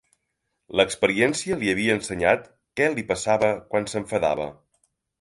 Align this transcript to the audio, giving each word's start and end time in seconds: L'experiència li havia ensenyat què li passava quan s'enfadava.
L'experiència 0.79 1.59
li 1.59 1.69
havia 1.75 1.97
ensenyat 1.97 2.49
què 2.81 2.91
li 2.97 3.07
passava 3.15 3.55
quan 3.75 3.91
s'enfadava. 3.95 4.53